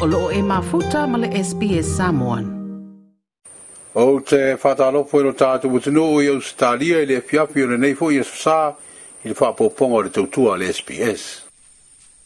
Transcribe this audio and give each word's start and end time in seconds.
o 0.00 0.06
loo 0.12 0.28
e 0.32 0.40
mafuta 0.52 1.00
ma 1.10 1.16
le 1.22 1.28
SPS 1.48 1.84
Samoan. 2.00 2.44
O 4.00 4.04
te 4.28 4.40
whātālofo 4.62 5.20
i 5.20 5.24
lo 5.26 5.32
tātou 5.36 5.68
mutino 5.74 6.06
i 6.24 6.28
au 6.32 6.38
i 6.40 7.04
le 7.10 7.18
fiafi 7.28 7.64
o 7.64 7.66
le 7.68 7.76
nei 7.82 7.92
fo 7.98 8.08
i 8.08 8.16
asosā 8.24 8.60
i 9.24 9.28
le 9.28 9.34
whāpōponga 9.36 9.96
o 10.00 10.02
le 10.02 10.08
tautua 10.14 10.54
le 10.60 10.70
SPS. 10.78 11.24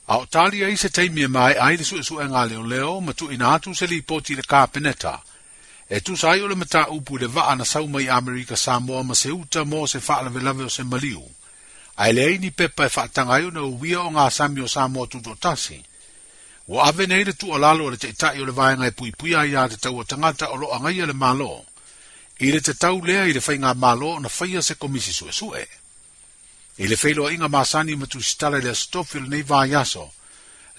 A 0.07 0.21
o 0.23 0.27
talia 0.37 0.69
i 0.71 0.77
se 0.79 0.87
teimi 0.89 1.27
e 1.27 1.27
mai 1.39 1.57
ai 1.59 1.75
le 1.75 1.83
suesu 1.89 2.21
e 2.23 2.27
ngā 2.31 2.45
leo 2.53 2.63
leo 2.75 2.95
ma 3.01 3.11
tu 3.13 3.27
ina 3.35 3.57
atu 3.59 3.75
se 3.75 3.89
li 3.91 3.99
poti 4.07 4.39
le 4.39 4.47
kāpeneta. 4.47 5.17
E 5.91 5.99
tu 6.01 6.15
sai 6.17 6.45
o 6.47 6.47
le 6.51 6.55
mata 6.55 6.85
upu 6.95 7.19
le 7.19 7.27
vaa 7.27 7.57
na 7.59 7.65
sauma 7.65 7.99
i 7.99 8.07
Amerika 8.07 8.55
Samoa 8.57 9.03
ma 9.03 9.19
se 9.19 9.33
uta 9.35 9.65
mō 9.67 9.87
se 9.91 9.99
whaalawe 9.99 10.45
lave 10.47 10.69
o 10.71 10.71
se 10.71 10.87
maliu. 10.87 11.25
Ai 11.99 12.13
le 12.15 12.29
aini 12.31 12.51
pepa 12.55 12.87
e 12.87 12.95
whaatanga 12.99 13.35
ayo 13.41 13.51
na 13.51 13.67
uwia 13.67 14.07
o 14.07 14.15
ngā 14.15 14.29
sami 14.31 14.63
o 14.63 14.71
Samoa 14.77 15.11
tutotasi. 15.11 15.75
tasi 15.75 15.85
O 16.69 16.81
ave 16.81 17.07
nei 17.07 17.25
le 17.25 17.33
tu 17.35 17.53
alalo 17.53 17.91
le 17.91 17.97
tata 17.99 18.33
i 18.35 18.41
le 18.43 18.51
vai 18.53 18.75
ngai 18.77 18.93
pui 18.93 19.11
pui 19.11 19.35
ai 19.35 19.53
te 19.69 19.77
tau 19.77 20.03
tangata 20.05 20.49
o 20.51 20.55
lo 20.57 20.71
angai 20.73 21.05
le 21.07 21.13
malo 21.13 21.63
i 22.41 22.51
le 22.51 22.61
tau 22.61 23.05
le 23.05 23.29
i 23.29 23.33
le 23.33 23.41
fai 23.41 23.59
ngā 23.61 23.75
malo 23.77 24.19
na 24.19 24.29
fai 24.29 24.57
se 24.63 24.75
komisi 24.77 25.13
sue 25.13 25.31
sue 25.33 25.69
i 26.79 26.87
le 26.89 26.97
feilo 26.97 27.29
inga 27.31 27.49
masani 27.49 27.95
ma 27.97 28.07
tu 28.07 28.21
stale 28.21 28.61
le 28.65 28.75
stofi 28.75 29.21
le 29.21 29.29
nei 29.29 29.43
vai 29.43 29.69
yaso 29.75 30.11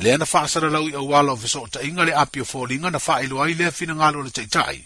le 0.02 0.12
ana 0.14 0.26
fa 0.26 0.48
sara 0.48 0.70
lau 0.70 0.88
i 0.90 0.94
au 0.94 1.06
o 1.14 1.36
viso 1.36 1.68
ta 1.72 1.82
inga 1.82 2.04
le 2.04 2.14
api 2.14 2.40
o 2.42 2.46
fōlinga 2.46 2.90
na 2.92 3.00
fa 3.00 3.22
ilo 3.22 3.42
ai 3.44 3.54
le 3.54 3.72
fina 3.72 3.94
ngalo 3.94 4.22
le 4.24 4.32
tata 4.32 4.72
i 4.74 4.84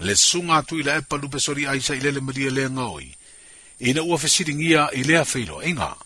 le 0.00 0.14
sunga 0.16 0.62
tu 0.62 0.74
i 0.80 0.82
le 0.82 0.96
epa 0.98 1.14
lupe 1.16 1.38
sori 1.38 1.64
aisa 1.64 1.94
i 1.94 2.00
le 2.00 2.10
le 2.10 2.20
maria 2.20 2.50
le 2.50 2.68
ngaui 2.70 3.14
i 3.86 3.92
na 3.92 4.02
ua 4.02 4.18
fesiringia 4.18 4.90
i 4.98 5.04
le 5.04 5.24
feilo 5.24 5.62
inga 5.62 5.96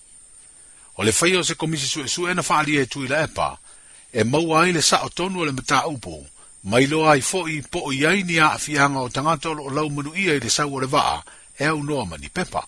o 0.97 1.03
le 1.03 1.13
fai 1.13 1.35
o 1.37 1.43
se 1.43 1.55
komisi 1.57 1.87
sue 1.89 2.07
sue 2.09 2.35
na 2.35 2.43
fa 2.43 2.59
alie 2.59 2.87
tu 2.87 3.03
i 3.05 3.09
le 3.09 3.25
epa 3.25 3.49
le 3.59 3.68
e 4.13 4.25
maua 4.25 4.63
ai 4.63 4.73
le 4.73 4.81
sao 4.83 5.09
tonu 5.09 5.45
le 5.45 5.53
mta 5.53 5.85
upo, 5.87 6.27
mai 6.65 6.87
lo 6.87 7.01
ai 7.11 7.21
foi 7.21 7.63
po 7.73 7.93
i 7.93 8.05
ai 8.07 8.23
ni 8.29 8.37
a 8.39 8.49
afianga 8.57 9.01
o 9.05 9.09
tangata 9.15 9.49
o 9.53 9.69
lau 9.77 9.89
manu 9.95 10.11
ia 10.25 10.35
i 10.35 10.41
le 10.41 10.51
sao 10.57 10.69
o 10.69 10.79
le 10.81 10.87
vaa, 10.87 11.21
e 11.61 11.65
au 11.67 11.79
noa 11.83 12.05
mani 12.11 12.29
pepa. 12.37 12.63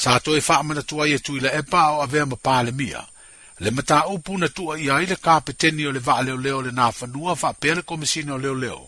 Sa 0.00 0.18
to 0.24 0.30
e 0.36 0.40
faa 0.48 0.62
mana 0.66 0.82
tuai 0.88 1.10
e 1.12 1.18
tui 1.24 1.40
le 1.44 1.50
epa 1.60 1.82
o 1.92 2.02
avea 2.06 2.24
ma 2.28 2.36
pale 2.46 2.72
mia, 2.80 3.02
le 3.62 3.70
mta 3.76 3.98
upo 4.14 4.36
na 4.36 4.48
tua 4.48 4.72
i 4.78 4.86
ai 4.96 5.04
le 5.08 5.16
ka 5.16 5.36
peteni 5.46 5.84
o 5.86 5.90
le 5.92 5.98
vaa 6.06 6.22
leo 6.26 6.36
leo 6.44 6.58
le 6.64 6.72
nafa 6.80 7.06
nua 7.14 7.32
faa 7.40 7.52
pele 7.62 7.82
komisina 7.88 8.30
o 8.34 8.38
leo 8.44 8.54
leo. 8.64 8.82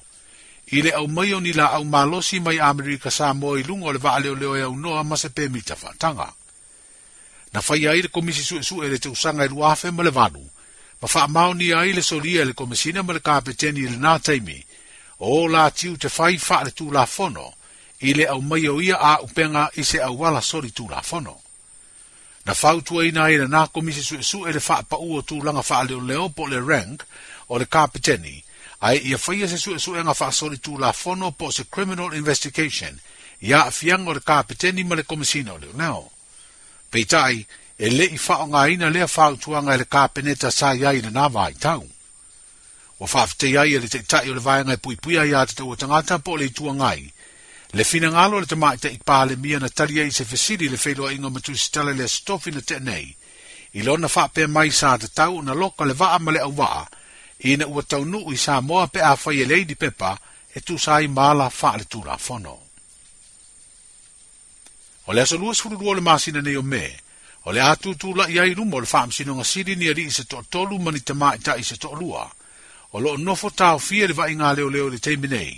I 0.77 0.81
le 0.85 0.93
au 0.93 1.09
mai 1.09 1.33
o 1.35 1.41
ni 1.41 1.53
la 1.53 1.67
au 1.77 1.85
malosi 1.85 2.41
mai 2.41 2.59
Amerika 2.61 3.11
sa 3.11 3.33
mo 3.33 3.57
i 3.59 3.63
lungo 3.63 3.93
le 3.93 3.99
vaa 3.99 4.19
leo 4.19 4.35
leo 4.35 4.53
e 4.57 4.63
au 4.69 4.77
noa 4.77 5.03
ma 5.09 5.17
se 5.17 5.29
pe 5.37 5.49
mita 5.49 5.77
faa 5.77 5.93
tanga. 6.03 6.29
Na 7.53 7.61
faya 7.61 7.91
ai 7.93 8.03
le 8.05 8.09
komisi 8.09 8.43
su 8.45 8.55
e 8.57 8.63
su 8.63 8.77
e 8.85 8.89
le 8.93 8.99
te 8.99 9.09
usanga 9.09 9.45
i 9.45 9.49
luafe 9.49 9.91
ma 9.91 10.03
le 10.05 10.11
vanu, 10.11 10.45
fa 11.09 11.55
ni 11.55 11.73
a 11.73 11.85
ile 11.87 12.03
solia 12.03 12.45
le 12.45 12.53
komisina 12.53 13.03
ma 13.03 13.13
le 13.13 13.21
kapeteni 13.21 13.81
i 13.81 13.89
le 13.89 13.97
nā 13.97 14.19
taimi, 14.23 14.63
o 15.19 15.47
la 15.47 15.71
tiu 15.71 15.97
te 15.97 16.09
fai 16.09 16.39
fa 16.39 16.63
le 16.65 16.71
tū 16.73 16.93
la 16.93 17.07
fono, 17.07 17.53
i 18.01 18.15
le 18.15 18.27
au 18.27 18.41
mai 18.41 18.67
au 18.67 18.81
ia 18.81 18.97
a 18.97 19.19
upenga 19.23 19.71
i 19.75 19.85
se 19.85 19.99
au 20.01 20.17
wala 20.19 20.41
sori 20.41 20.71
tū 20.73 20.89
la 20.91 21.03
fono. 21.03 21.39
Na 22.45 22.55
e 22.55 23.07
ina 23.07 23.31
i 23.31 23.37
le 23.39 23.47
nā 23.47 23.69
komisi 23.71 24.03
su 24.03 24.15
e 24.19 24.23
su 24.23 24.47
e 24.47 24.53
le 24.53 24.61
fa 24.61 24.83
pa 24.83 24.97
ua 24.97 25.23
tū 25.23 25.43
langa 25.45 25.63
fa 25.63 25.83
leo 25.83 26.01
leo 26.01 26.29
po 26.29 26.47
le 26.47 26.59
rank 26.61 27.05
o 27.49 27.59
le 27.59 27.67
kapeteni, 27.67 28.43
ai 28.81 28.99
ia 29.09 29.19
whaia 29.27 29.49
se 29.49 29.57
su 29.57 29.75
e 29.75 29.79
su 29.79 29.95
e 29.95 30.03
nga 30.03 30.15
fa 30.15 30.31
sori 30.31 30.57
tū 30.59 30.79
la 30.79 30.93
fono 30.93 31.31
po 31.33 31.51
se 31.51 31.67
criminal 31.69 32.15
investigation, 32.15 32.99
ia 33.41 33.67
a 33.67 33.71
fiang 33.71 34.07
o 34.09 34.13
le 34.13 34.21
kapeteni 34.21 34.85
ma 34.85 34.95
le 34.97 35.03
komisina 35.05 35.53
o 35.53 35.57
leo 35.59 35.73
nao. 35.75 36.11
Peitai, 36.91 37.47
e 37.85 37.91
le 37.91 38.05
i 38.15 38.19
fa 38.27 38.35
nga 38.47 38.61
ina 38.71 38.89
le 38.95 39.03
fa 39.17 39.25
tu 39.43 39.51
nga 39.63 39.75
le 39.81 39.87
kapeneta 39.95 40.51
sa 40.59 40.69
ya 40.83 40.91
ina 40.99 41.11
na 41.17 41.25
vai 41.37 41.55
tau 41.65 41.83
o 43.03 43.07
fa 43.13 43.23
te 43.41 43.47
ya 43.55 43.63
le 43.67 43.89
te 43.95 44.01
ta 44.11 44.19
ile 44.29 44.41
vai 44.47 44.61
nga 44.65 44.77
pui 44.83 44.97
pui 45.03 45.15
ya 45.33 45.43
te 45.55 45.63
o 45.67 45.75
tanga 45.81 46.01
ta 46.09 46.17
pole 46.27 46.47
tu 46.57 46.65
nga 46.79 46.91
le 47.77 47.83
fina 47.91 48.09
nga 48.15 48.23
lo 48.31 48.39
te 48.51 48.55
mai 48.63 48.77
te 48.83 48.89
i 48.97 48.99
pa 49.09 49.19
le 49.29 49.35
mia 49.43 49.59
na 49.59 49.69
tali 49.79 49.99
ai 50.01 50.15
se 50.19 50.25
fesili 50.31 50.69
le 50.71 50.79
felo 50.85 51.11
ingo 51.11 51.29
ma 51.35 51.41
tu 51.43 51.53
stella 51.57 51.93
le 51.99 52.07
stofi 52.15 52.51
na 52.55 52.63
te 52.69 52.77
nei 52.79 53.07
i 53.79 53.81
lo 53.83 53.97
na 53.99 54.09
fa 54.15 54.29
pe 54.35 54.43
mai 54.47 54.71
sa 54.71 54.95
te 55.03 55.09
tau 55.19 55.43
na 55.43 55.53
loka 55.61 55.83
le 55.85 55.95
va 56.01 56.15
ma 56.23 56.31
le 56.31 56.41
au 56.49 56.53
va 56.61 56.87
ina 57.51 57.67
ua 57.67 57.83
tau 57.91 58.03
nu 58.13 58.19
i 58.37 58.37
sa 58.45 58.55
moa 58.69 58.87
pe 58.95 59.01
a 59.03 59.13
fa 59.23 59.31
ye 59.39 59.45
le 59.51 59.59
di 59.67 59.75
pepa 59.83 60.13
e, 60.17 60.19
e 60.57 60.59
tu 60.67 60.75
sa 60.85 61.01
i 61.03 61.09
mala 61.19 61.49
fa 61.51 61.71
le 61.77 61.85
tu 61.93 61.99
fono 62.27 62.55
o 65.07 65.11
le 65.13 65.21
aso 65.23 65.37
luas 65.43 65.59
furu 65.61 65.77
duole 65.83 66.01
masina 66.09 66.41
nei 66.47 66.61
o 66.63 66.63
mea 66.75 66.95
O 67.45 67.51
le 67.51 67.61
atu 67.63 67.95
tu 67.99 68.15
la 68.15 68.29
i 68.31 68.39
airu 68.39 68.65
mo 68.65 68.79
le 68.83 68.87
faam 68.87 69.11
sinu 69.17 69.33
nga 69.35 69.45
siri 69.53 69.75
ni 69.77 69.87
ari 69.91 70.05
i 70.09 70.13
se 70.17 70.25
toa 70.31 70.43
tolu 70.53 70.75
mani 70.85 71.01
te 71.07 71.13
maa 71.21 71.35
i 71.37 71.41
ta 71.47 71.53
i 71.57 71.65
se 71.69 71.77
toa 71.83 71.99
lua. 72.01 72.25
O 72.95 73.01
lo 73.05 73.11
nofo 73.27 73.49
tau 73.61 73.77
fia 73.87 74.07
le 74.09 74.15
vai 74.19 74.35
ngā 74.39 74.49
leo 74.57 74.69
leo 74.75 74.89
le 74.93 74.99
teiminei. 75.07 75.53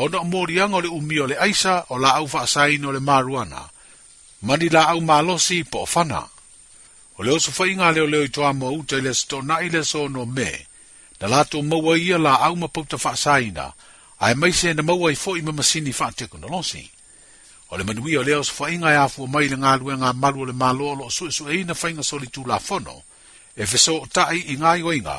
O 0.00 0.08
no 0.10 0.20
mori 0.32 0.58
ang 0.62 0.74
o 0.74 0.80
le 0.82 0.88
umi 0.98 1.18
o 1.22 1.26
le 1.30 1.36
aisa 1.44 1.74
o 1.94 1.98
la 2.02 2.10
au 2.18 2.26
faa 2.34 2.46
saini 2.54 2.86
o 2.86 2.92
le 2.92 2.98
maruana. 3.00 3.62
Mani 4.48 4.68
la 4.68 4.82
au 4.92 5.00
maa 5.00 5.22
losi 5.22 5.58
po 5.70 5.84
o 5.86 5.90
fana. 5.94 6.22
O 7.18 7.20
le 7.22 7.30
osu 7.38 7.50
fai 7.52 7.70
ngā 7.78 7.88
leo 7.94 8.06
leo 8.12 8.24
i 8.26 8.30
toa 8.36 8.50
mo 8.52 8.72
uta 8.80 8.98
i 8.98 9.02
le 9.06 9.14
se 9.14 9.26
toa 9.30 9.42
na 9.46 9.56
i 9.66 9.68
le 9.70 9.84
so 9.84 10.08
no 10.08 10.24
me. 10.26 10.50
Na 11.20 11.26
la 11.30 11.40
tu 11.44 11.62
maua 11.62 11.94
ia 11.98 12.18
la 12.18 12.34
au 12.46 12.56
ma 12.58 12.66
pouta 12.68 12.98
faa 12.98 13.14
saina. 13.16 13.70
Ai 14.18 14.34
maise 14.34 14.74
na 14.74 14.82
maua 14.82 15.12
i 15.12 15.14
fo 15.22 15.36
i 15.38 15.42
ma 15.42 15.52
masini 15.54 15.92
faa 15.92 16.10
te 16.18 16.26
kuna 16.26 16.46
losi. 16.50 16.82
losi. 16.82 17.00
O 17.72 17.76
le 17.78 17.84
manuia 17.84 18.20
o 18.20 18.22
leo 18.22 18.42
sa 18.44 18.68
inga 18.68 18.92
e 18.92 18.96
afu 19.00 19.24
o 19.24 19.26
mai 19.26 19.48
ngā 19.48 19.78
lue 19.80 19.94
ngā 19.96 20.10
malu 20.12 20.40
o 20.44 20.44
le 20.44 20.52
mālo 20.52 20.90
o 20.92 20.94
lo 21.00 21.06
su 21.10 21.24
e 21.26 21.30
su 21.32 21.48
e 21.48 21.56
ina 21.62 21.72
whainga 21.72 22.02
soli 22.04 22.26
tū 22.28 22.44
la 22.46 22.58
fono. 22.58 23.02
E 23.56 23.64
feso 23.66 23.94
o 24.02 24.06
tai 24.12 24.42
i 24.52 24.56
ngā 24.60 24.76
iwa 24.84 24.92
inga 24.94 25.16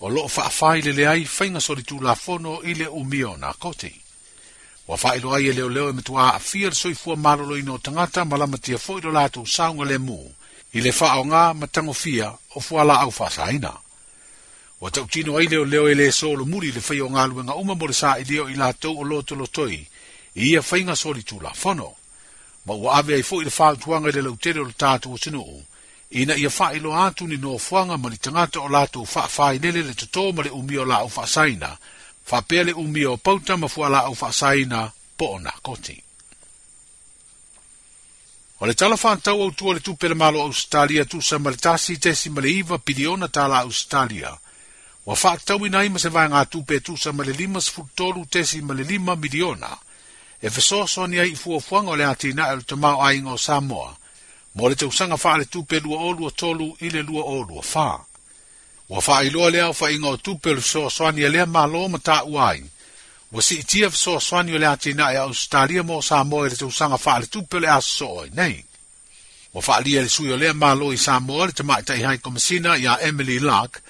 o 0.00 0.06
lo 0.08 0.28
fa 0.30 0.46
whai 0.46 0.82
le 0.86 0.92
leai 0.92 1.26
whainga 1.26 1.58
soli 1.60 1.82
tū 1.82 1.98
la 2.00 2.14
fono 2.14 2.60
i 2.62 2.74
le 2.78 2.86
umio 2.86 3.34
na 3.36 3.50
koti. 3.58 3.90
O 4.86 4.94
whai 4.94 5.18
lo 5.18 5.34
ai 5.34 5.48
e 5.48 5.52
leo 5.52 5.68
leo 5.68 5.88
e 5.88 5.92
metu 5.98 6.14
a 6.16 6.36
afia 6.38 6.68
le 6.68 6.78
soifua 6.78 7.16
mālo 7.16 7.42
lo 7.46 7.56
ino 7.58 7.74
tangata 7.78 8.24
malama 8.24 8.56
tia 8.58 8.78
fo 8.78 8.98
i 9.00 9.00
lo 9.02 9.10
lātu 9.10 9.42
saunga 9.42 9.82
le 9.84 9.98
mū 9.98 10.20
i 10.78 10.80
le 10.80 10.94
wha 10.94 11.18
o 11.18 11.24
ngā 11.26 11.42
matango 11.58 11.92
fia 11.92 12.30
o 12.54 12.60
fuala 12.60 13.00
au 13.02 13.10
whasa 13.18 13.50
ina. 13.50 13.74
O 14.78 14.90
tau 14.94 15.10
tino 15.10 15.36
ai 15.42 15.50
leo 15.50 15.64
leo 15.64 15.88
e 15.88 15.94
le 15.98 16.12
so 16.12 16.34
lo 16.36 16.46
muri 16.46 16.70
le 16.70 16.78
whai 16.86 17.02
o 17.02 17.10
ngā 17.10 17.26
lue 17.26 17.42
ngā 17.50 17.58
umamore 17.58 17.94
sa 17.98 18.14
i 18.14 18.22
leo 18.30 18.46
i 18.46 18.54
lātou 18.54 18.94
o 18.94 19.02
lo 19.02 19.22
tolo 19.26 19.50
toi. 19.50 19.74
To 19.82 19.95
i 20.36 20.50
ia 20.52 20.62
whainga 20.62 20.94
sori 20.96 21.22
tū 21.22 21.42
la 21.42 21.52
whano. 21.64 21.94
Ma 22.66 22.74
ua 22.74 22.96
awe 22.98 23.14
ai 23.14 23.22
fōi 23.22 23.44
le 23.46 23.50
whātuanga 23.54 24.12
le 24.12 24.20
lautere 24.22 24.60
o 24.60 24.64
le 24.66 24.74
tātou 24.74 25.14
o 25.14 25.18
tino 25.22 25.40
o, 25.40 25.60
ina 26.10 26.34
ia 26.36 26.50
whae 26.50 26.80
lo 26.82 26.92
atu 26.98 27.28
ni 27.30 27.38
nō 27.40 27.54
whanga 27.68 27.96
ma 27.96 28.10
li 28.12 28.18
tangata 28.18 28.60
o 28.60 28.68
lātou 28.68 29.06
wha 29.06 29.24
whae 29.36 29.60
nele 29.62 29.84
le 29.86 29.94
tato 29.94 30.26
ma 30.32 30.42
le 30.44 30.50
umio 30.52 30.84
la 30.84 30.98
au 31.06 31.10
wha 31.16 31.26
saina, 31.26 31.70
wha 32.30 32.40
pē 32.42 32.64
le 32.66 32.74
umio 32.74 33.14
pauta 33.16 33.56
ma 33.56 33.68
fua 33.68 33.88
la 33.88 34.02
au 34.10 34.16
wha 34.20 34.32
saina 34.32 34.82
po 35.16 35.30
o 35.38 35.38
nā 35.38 35.54
koti. 35.62 35.96
O 38.60 38.66
le 38.66 38.74
tala 38.74 38.96
whantau 38.98 39.44
au 39.46 39.50
tua 39.54 39.74
le 39.78 39.80
tūpele 39.84 40.16
malo 40.18 40.40
Australia 40.42 41.04
tu 41.04 41.20
sa 41.22 41.38
ma 41.38 41.54
le 41.54 41.56
tasi 41.56 41.96
tesi 41.98 42.30
ma 42.30 42.40
le 42.40 42.50
iwa 42.60 42.78
piliona 42.78 43.28
tala 43.28 43.62
Australia, 43.62 44.34
wa 45.06 45.14
whaatau 45.14 45.64
ina 45.66 45.84
ima 45.84 45.98
se 46.02 46.08
vai 46.10 46.28
ngā 46.32 46.42
tūpe 46.50 46.82
tu 46.82 46.96
sa 46.96 47.12
ma 47.12 47.24
le 47.28 47.32
lima 47.36 47.60
sfutolu 47.60 48.26
tesi 48.26 48.60
ma 48.62 48.74
le 48.74 48.82
lima 48.82 49.14
miliona, 49.14 49.76
e 50.42 50.50
fesoasoani 50.50 51.18
ai 51.18 51.34
fua 51.36 51.60
fuanga 51.60 51.90
o 51.90 51.96
le 51.96 52.04
ati 52.04 52.32
na 52.32 52.48
o 52.52 52.58
e 52.58 52.62
tamau 52.62 52.62
tamao 52.96 53.04
aiga 53.06 53.30
o 53.32 53.38
samoa 53.38 53.96
mo 54.54 54.68
le 54.68 54.74
tausaga 54.74 55.16
le 55.38 55.44
tupe 55.44 55.80
lua 55.80 56.12
lua 56.16 56.30
tolu 56.30 56.76
i 56.80 56.88
le 56.90 57.02
lua 57.02 57.22
Wa 57.24 57.62
fā 57.62 58.00
ua 58.88 59.00
faailoa 59.00 59.50
lea 59.50 59.68
o 59.68 59.72
faaiga 59.72 60.08
o 60.08 60.16
tupe 60.16 60.50
o 60.50 60.54
le 60.54 60.60
fesoasoani 60.60 61.22
e 61.22 61.28
lea 61.28 61.46
malo 61.46 61.88
ma 61.88 61.98
taʻua 61.98 62.48
ai 62.50 62.64
ua 63.32 63.42
siitia 63.42 63.90
fesoasoani 63.90 64.54
o 64.54 64.58
le 64.58 64.66
a 64.66 64.76
tinaʻi 64.76 65.14
a 65.14 65.14
e 65.14 65.16
australia 65.32 65.82
mo 65.82 66.02
samoa 66.02 66.46
e 66.46 66.50
le 66.50 66.56
tausaga 66.56 66.98
faale 66.98 67.26
tupe 67.26 67.60
le 67.60 67.68
a 67.68 67.80
sosoo 67.80 68.20
ai 68.20 68.30
nei 68.36 68.64
ua 69.54 69.80
lia 69.80 70.02
le 70.02 70.08
sui 70.08 70.32
o 70.32 70.36
lea 70.36 70.52
malo 70.54 70.92
i 70.92 70.98
samoa 70.98 71.46
le 71.46 71.52
tamaʻitaʻi 71.52 72.04
hai 72.06 72.18
komasina 72.18 72.76
iā 72.76 72.98
emily 73.08 73.38
lark 73.38 73.82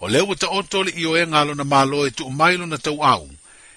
o 0.00 0.08
lea 0.08 0.24
ua 0.24 0.34
taʻoto 0.36 0.84
le 0.84 0.92
e 1.22 1.24
na 1.26 1.44
lona 1.44 1.64
malo 1.64 2.06
e 2.06 2.12
na 2.66 2.76
tau 2.78 2.98
au, 3.02 3.28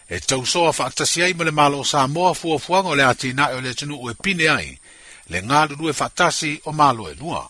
e 0.09 0.19
tau 0.21 0.45
soa 0.45 0.71
fa 0.73 0.85
aktasi 0.85 1.19
ai 1.23 1.33
mele 1.33 1.51
malo 1.51 1.83
sa 1.83 2.07
moa 2.07 2.33
fua 2.33 2.57
fuanga 2.59 2.89
o 2.89 2.95
le 2.95 3.03
ati 3.03 3.33
na 3.35 3.45
o 3.55 3.59
le 3.61 3.73
tenu 3.75 3.95
ue 3.99 4.13
pine 4.23 4.47
ai, 4.57 4.69
le 5.31 5.39
ngā 5.47 5.59
lulu 5.69 5.85
e 5.89 5.93
fatasi 5.93 6.51
o 6.67 6.71
malo 6.71 7.09
e 7.11 7.13
lua. 7.19 7.43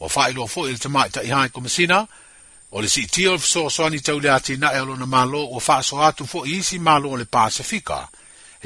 Wa 0.00 0.08
fai 0.08 0.32
loa 0.34 0.46
fo 0.50 0.66
ili 0.68 0.78
tamai 0.78 1.08
ta 1.14 1.20
ihae 1.22 1.48
komisina, 1.48 1.98
o 2.74 2.80
le 2.82 2.88
si 2.88 3.06
tio 3.06 3.32
le 3.32 3.38
fso 3.38 3.70
soa 3.70 3.88
ni 3.90 4.00
tau 4.00 4.18
le 4.18 4.30
ati 4.30 4.56
na 4.56 4.68
e 4.74 4.78
alona 4.82 5.06
malo 5.06 5.40
o 5.54 5.58
fa 5.66 5.82
so 5.82 6.02
atu 6.02 6.26
fo 6.26 6.42
isi 6.46 6.78
malo 6.78 7.10
o 7.10 7.16
le 7.16 7.24
pasifika, 7.24 8.08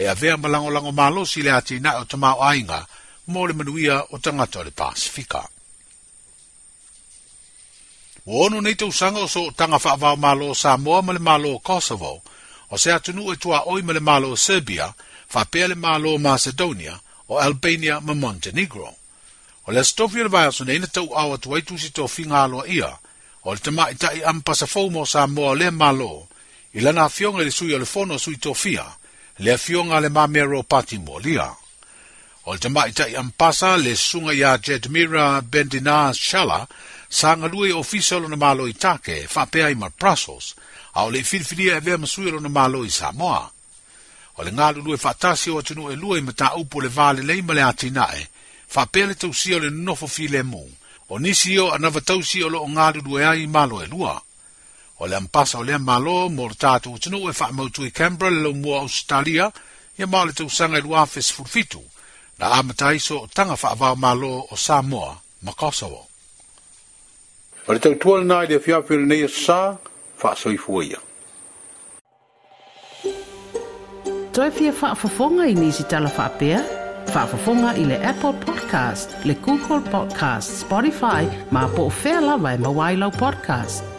e 0.00 0.08
avea 0.08 0.36
malango 0.36 0.70
lango 0.70 0.92
malo 0.92 1.24
si 1.24 1.42
le 1.44 1.50
ati 1.50 1.80
na 1.84 1.90
e 1.98 2.00
o 2.00 2.04
tamau 2.04 2.40
ainga, 2.50 2.80
mo 3.32 3.44
le 3.46 3.52
manuia 3.52 3.96
o 4.10 4.16
tangata 4.24 4.60
o 4.60 4.64
le 4.64 4.70
pasifika. 4.70 5.42
Wono 8.24 8.60
nei 8.60 8.74
tau 8.80 8.90
sanga 8.92 9.20
o 9.20 9.26
so 9.26 9.50
tanga 9.58 9.78
fa'avau 9.78 10.16
malo 10.16 10.46
o 10.54 10.54
Samoa 10.54 11.02
ma 11.02 11.12
le 11.12 11.18
malo 11.18 11.48
o 11.54 11.58
Kosovo, 11.58 12.22
o 12.72 12.78
se 12.78 12.92
atunu 12.92 13.32
e 13.32 13.36
tua 13.36 13.60
oi 13.72 13.82
mele 13.82 14.00
malo 14.00 14.30
o 14.32 14.36
Serbia, 14.36 14.94
fa 15.28 15.44
pele 15.44 15.74
malo 15.74 16.14
o 16.14 16.18
Macedonia, 16.18 16.98
o 17.28 17.38
Albania 17.38 18.00
ma 18.00 18.14
Montenegro. 18.14 18.88
O 19.66 19.70
le 19.72 19.84
stofi 19.84 20.22
le 20.22 20.28
vai 20.28 20.46
asu 20.46 20.64
neina 20.64 20.86
tau 20.86 21.08
au 21.20 21.34
atu 21.34 21.52
aitu 21.54 21.78
si 21.78 21.88
tō 21.96 22.08
finga 22.08 22.42
aloa 22.42 22.64
ia, 22.68 22.90
o 23.44 23.52
le 23.54 23.60
tama 23.60 23.90
i 23.92 23.94
tai 23.94 24.22
am 24.24 24.40
pasa 24.40 24.66
fomo 24.66 25.04
sa 25.06 25.26
moa 25.26 25.52
le 25.54 25.70
malo, 25.70 26.28
i 26.72 26.80
lana 26.80 27.08
fionga 27.08 27.44
le 27.44 27.50
sui 27.50 27.74
o 27.74 27.78
le 27.78 27.84
fono 27.84 28.16
sui 28.18 28.40
tō 28.40 28.54
fia, 28.56 28.86
le 29.44 29.58
fionga 29.58 30.00
le 30.00 30.08
mamea 30.08 30.44
ro 30.44 30.62
pati 30.62 30.96
mo 30.98 31.18
lia. 31.18 31.52
O 32.48 32.52
le 32.54 32.58
tama 32.58 32.88
i 32.88 32.92
tai 32.92 33.12
am 33.20 33.30
pasa 33.36 33.76
le 33.76 33.92
sunga 33.96 34.32
ia 34.32 34.56
Jedmira 34.58 35.42
Bendina 35.42 36.10
Shala, 36.14 36.66
sa 37.08 37.36
ngalue 37.36 37.72
ofisa 37.76 38.16
lo 38.18 38.28
na 38.28 38.36
malo 38.36 38.64
i 38.64 38.72
take, 38.72 39.28
fa 39.28 39.44
pea 39.46 39.68
i 39.68 39.74
mar 39.74 39.92
Brussels, 40.00 40.54
au 40.94 41.10
le 41.10 41.22
filifilia 41.22 41.74
e 41.76 41.80
vea 41.80 41.96
masui 41.98 42.26
e 42.28 42.30
lona 42.30 42.48
malo 42.48 42.84
i 42.84 42.90
Samoa. 42.90 43.50
O 44.36 44.42
le 44.44 44.50
ngā 44.52 44.72
lulu 44.76 44.94
e 44.94 44.98
whatasi 45.02 45.50
o 45.52 45.58
atunu 45.58 45.90
e 45.92 45.96
lua 45.96 46.18
i 46.18 46.22
mata 46.22 46.52
upo 46.56 46.80
le 46.80 46.88
vale 46.88 47.22
lei 47.22 47.42
ma 47.42 47.52
le 47.54 47.62
atinae, 47.62 48.28
whapea 48.74 49.06
le 49.06 49.14
tausia 49.14 49.58
le 49.60 49.70
nofo 49.70 50.06
file 50.06 50.42
mu, 50.42 50.62
o 51.08 51.18
nisi 51.18 51.58
o 51.58 51.70
anava 51.72 52.00
tausi 52.00 52.42
o 52.44 52.48
lo 52.48 52.60
o 52.62 52.68
ngā 52.68 52.92
lulu 52.96 53.18
e 53.18 53.24
ai 53.24 53.46
malo 53.46 53.80
e 53.82 53.86
lua. 53.86 54.20
O 55.00 55.06
le 55.06 55.16
ampasa 55.16 55.58
o 55.58 55.62
le 55.62 55.78
malo 55.78 56.28
mo 56.30 56.48
le 56.48 56.54
tātu 56.60 56.92
o 56.92 56.96
atunu 56.96 57.28
e 57.28 57.32
whaamautu 57.34 57.84
i 57.84 57.90
Canberra 57.90 58.30
le 58.30 58.40
lo 58.40 58.52
mua 58.54 58.80
Australia, 58.84 59.48
ia 59.98 60.06
mā 60.06 60.24
le 60.26 60.32
tausanga 60.32 60.78
e 60.78 60.82
lua 60.84 61.00
afes 61.02 61.32
furfitu, 61.32 61.80
na 62.38 62.52
amataiso 62.60 63.22
o 63.24 63.28
tanga 63.32 63.56
whaavao 63.62 63.96
malo 63.96 64.46
o 64.50 64.56
Samoa, 64.56 65.20
ma 65.42 65.52
Kosovo. 65.54 66.08
Ale 67.68 67.78
tau 67.78 67.94
tuol 67.96 68.24
nai 68.26 68.46
de 68.46 68.58
fiafil 68.60 69.06
nei 69.06 69.22
e 69.22 69.28
sa, 69.28 69.76
whaasoi 70.24 70.58
fuaia. 70.58 71.00
Toi 74.32 74.50
fia 74.50 74.72
whaafafonga 74.82 75.44
i 75.46 75.54
nisi 75.54 75.84
tala 75.84 76.08
whaapea? 76.18 76.60
Whaafafonga 77.14 77.72
i 77.76 77.84
le 77.86 77.98
Apple 78.06 78.32
Podcast, 78.46 79.16
le 79.24 79.34
Google 79.34 79.80
Podcast, 79.92 80.60
Spotify, 80.64 81.22
ma 81.50 81.68
po 81.76 81.86
o 81.88 81.92
whea 82.04 82.20
lawa 82.20 82.52
e 82.54 82.58
mawailau 82.58 83.10
podcast. 83.18 83.91